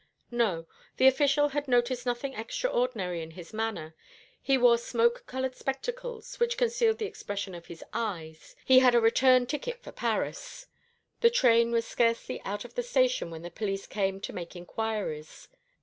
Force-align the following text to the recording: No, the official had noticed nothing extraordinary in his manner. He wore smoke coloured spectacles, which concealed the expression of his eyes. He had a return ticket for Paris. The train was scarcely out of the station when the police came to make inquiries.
No, 0.31 0.65
the 0.97 1.05
official 1.05 1.49
had 1.49 1.67
noticed 1.67 2.07
nothing 2.07 2.33
extraordinary 2.33 3.21
in 3.21 3.29
his 3.29 3.53
manner. 3.53 3.93
He 4.41 4.57
wore 4.57 4.79
smoke 4.79 5.25
coloured 5.27 5.55
spectacles, 5.55 6.39
which 6.39 6.57
concealed 6.57 6.97
the 6.97 7.05
expression 7.05 7.53
of 7.53 7.67
his 7.67 7.83
eyes. 7.93 8.55
He 8.65 8.79
had 8.79 8.95
a 8.95 8.99
return 8.99 9.45
ticket 9.45 9.83
for 9.83 9.91
Paris. 9.91 10.65
The 11.19 11.29
train 11.29 11.69
was 11.71 11.85
scarcely 11.85 12.41
out 12.41 12.65
of 12.65 12.73
the 12.73 12.81
station 12.81 13.29
when 13.29 13.43
the 13.43 13.51
police 13.51 13.85
came 13.85 14.19
to 14.21 14.33
make 14.33 14.55
inquiries. 14.55 15.47